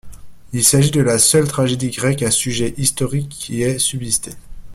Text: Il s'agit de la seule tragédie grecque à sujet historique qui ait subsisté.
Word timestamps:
Il 0.51 0.63
s'agit 0.63 0.89
de 0.89 0.99
la 1.01 1.19
seule 1.19 1.47
tragédie 1.47 1.91
grecque 1.91 2.23
à 2.23 2.31
sujet 2.31 2.73
historique 2.77 3.29
qui 3.29 3.61
ait 3.61 3.77
subsisté. 3.77 4.31